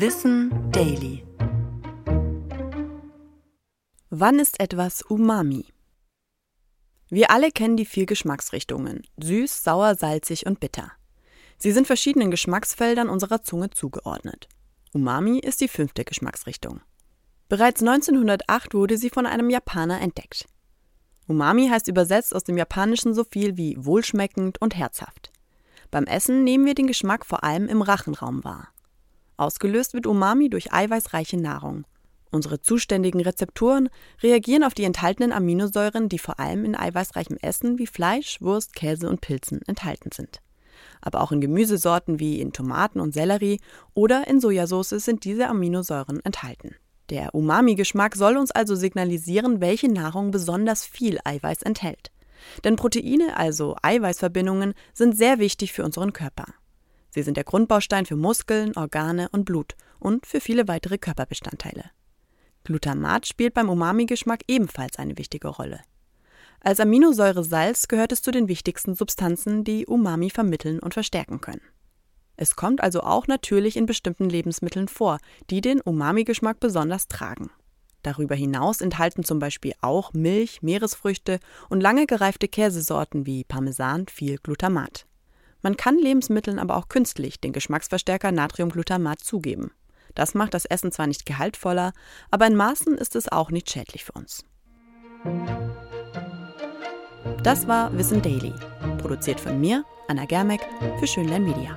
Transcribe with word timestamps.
Wissen 0.00 0.70
Daily. 0.70 1.26
Wann 4.10 4.38
ist 4.38 4.60
etwas 4.60 5.02
Umami? 5.02 5.66
Wir 7.08 7.32
alle 7.32 7.50
kennen 7.50 7.76
die 7.76 7.84
vier 7.84 8.06
Geschmacksrichtungen: 8.06 9.02
süß, 9.16 9.64
sauer, 9.64 9.96
salzig 9.96 10.46
und 10.46 10.60
bitter. 10.60 10.92
Sie 11.56 11.72
sind 11.72 11.88
verschiedenen 11.88 12.30
Geschmacksfeldern 12.30 13.08
unserer 13.08 13.42
Zunge 13.42 13.70
zugeordnet. 13.70 14.46
Umami 14.94 15.40
ist 15.40 15.60
die 15.60 15.66
fünfte 15.66 16.04
Geschmacksrichtung. 16.04 16.80
Bereits 17.48 17.80
1908 17.80 18.74
wurde 18.74 18.98
sie 18.98 19.10
von 19.10 19.26
einem 19.26 19.50
Japaner 19.50 20.00
entdeckt. 20.00 20.46
Umami 21.26 21.70
heißt 21.70 21.88
übersetzt 21.88 22.36
aus 22.36 22.44
dem 22.44 22.56
Japanischen 22.56 23.14
so 23.14 23.24
viel 23.24 23.56
wie 23.56 23.74
wohlschmeckend 23.76 24.62
und 24.62 24.76
herzhaft. 24.76 25.32
Beim 25.90 26.04
Essen 26.04 26.44
nehmen 26.44 26.66
wir 26.66 26.76
den 26.76 26.86
Geschmack 26.86 27.26
vor 27.26 27.42
allem 27.42 27.66
im 27.66 27.82
Rachenraum 27.82 28.44
wahr. 28.44 28.68
Ausgelöst 29.38 29.94
wird 29.94 30.06
Umami 30.06 30.50
durch 30.50 30.72
eiweißreiche 30.72 31.38
Nahrung. 31.38 31.84
Unsere 32.30 32.60
zuständigen 32.60 33.20
Rezeptoren 33.20 33.88
reagieren 34.22 34.64
auf 34.64 34.74
die 34.74 34.84
enthaltenen 34.84 35.32
Aminosäuren, 35.32 36.08
die 36.08 36.18
vor 36.18 36.38
allem 36.38 36.64
in 36.64 36.76
eiweißreichem 36.76 37.38
Essen 37.40 37.78
wie 37.78 37.86
Fleisch, 37.86 38.40
Wurst, 38.42 38.74
Käse 38.74 39.08
und 39.08 39.20
Pilzen 39.20 39.62
enthalten 39.66 40.10
sind. 40.12 40.40
Aber 41.00 41.22
auch 41.22 41.32
in 41.32 41.40
Gemüsesorten 41.40 42.20
wie 42.20 42.40
in 42.40 42.52
Tomaten 42.52 43.00
und 43.00 43.14
Sellerie 43.14 43.60
oder 43.94 44.28
in 44.28 44.40
Sojasauce 44.40 44.90
sind 44.90 45.24
diese 45.24 45.48
Aminosäuren 45.48 46.20
enthalten. 46.24 46.74
Der 47.10 47.34
Umami-Geschmack 47.34 48.16
soll 48.16 48.36
uns 48.36 48.50
also 48.50 48.74
signalisieren, 48.74 49.60
welche 49.60 49.90
Nahrung 49.90 50.30
besonders 50.30 50.84
viel 50.84 51.18
Eiweiß 51.24 51.62
enthält. 51.62 52.10
Denn 52.64 52.76
Proteine, 52.76 53.36
also 53.36 53.76
Eiweißverbindungen, 53.82 54.74
sind 54.92 55.16
sehr 55.16 55.38
wichtig 55.38 55.72
für 55.72 55.84
unseren 55.84 56.12
Körper. 56.12 56.44
Sie 57.10 57.22
sind 57.22 57.36
der 57.36 57.44
Grundbaustein 57.44 58.06
für 58.06 58.16
Muskeln, 58.16 58.76
Organe 58.76 59.28
und 59.30 59.44
Blut 59.44 59.74
und 59.98 60.26
für 60.26 60.40
viele 60.40 60.68
weitere 60.68 60.98
Körperbestandteile. 60.98 61.84
Glutamat 62.64 63.26
spielt 63.26 63.54
beim 63.54 63.70
Umami-Geschmack 63.70 64.42
ebenfalls 64.46 64.98
eine 64.98 65.16
wichtige 65.16 65.48
Rolle. 65.48 65.80
Als 66.60 66.80
Aminosäure 66.80 67.44
Salz 67.44 67.88
gehört 67.88 68.12
es 68.12 68.20
zu 68.20 68.30
den 68.30 68.48
wichtigsten 68.48 68.94
Substanzen, 68.94 69.64
die 69.64 69.86
Umami 69.86 70.28
vermitteln 70.28 70.80
und 70.80 70.92
verstärken 70.92 71.40
können. 71.40 71.62
Es 72.36 72.56
kommt 72.56 72.82
also 72.82 73.00
auch 73.00 73.26
natürlich 73.26 73.76
in 73.76 73.86
bestimmten 73.86 74.28
Lebensmitteln 74.28 74.88
vor, 74.88 75.18
die 75.50 75.60
den 75.60 75.80
Umami-Geschmack 75.80 76.60
besonders 76.60 77.08
tragen. 77.08 77.50
Darüber 78.02 78.36
hinaus 78.36 78.80
enthalten 78.80 79.24
zum 79.24 79.40
Beispiel 79.40 79.72
auch 79.80 80.12
Milch, 80.12 80.62
Meeresfrüchte 80.62 81.40
und 81.68 81.80
lange 81.80 82.06
gereifte 82.06 82.46
Käsesorten 82.46 83.26
wie 83.26 83.42
Parmesan 83.42 84.06
viel 84.06 84.38
Glutamat. 84.38 85.07
Man 85.62 85.76
kann 85.76 85.98
Lebensmitteln 85.98 86.58
aber 86.58 86.76
auch 86.76 86.88
künstlich 86.88 87.40
den 87.40 87.52
Geschmacksverstärker 87.52 88.32
Natriumglutamat 88.32 89.20
zugeben. 89.20 89.72
Das 90.14 90.34
macht 90.34 90.54
das 90.54 90.64
Essen 90.64 90.92
zwar 90.92 91.06
nicht 91.06 91.26
gehaltvoller, 91.26 91.92
aber 92.30 92.46
in 92.46 92.56
Maßen 92.56 92.96
ist 92.96 93.16
es 93.16 93.30
auch 93.30 93.50
nicht 93.50 93.70
schädlich 93.70 94.04
für 94.04 94.12
uns. 94.12 94.44
Das 97.42 97.68
war 97.68 97.96
Wissen 97.96 98.22
Daily, 98.22 98.52
produziert 98.98 99.40
von 99.40 99.60
mir, 99.60 99.84
Anna 100.08 100.24
Germeck, 100.24 100.60
für 100.98 101.06
Schönlein 101.06 101.44
Media. 101.44 101.76